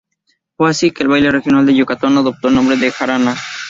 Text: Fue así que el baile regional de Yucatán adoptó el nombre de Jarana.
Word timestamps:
Fue 0.57 0.71
así 0.71 0.89
que 0.89 1.03
el 1.03 1.09
baile 1.09 1.29
regional 1.29 1.63
de 1.67 1.75
Yucatán 1.75 2.17
adoptó 2.17 2.47
el 2.47 2.55
nombre 2.55 2.75
de 2.75 2.91
Jarana. 2.91 3.35